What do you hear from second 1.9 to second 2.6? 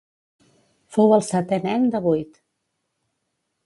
de vuit.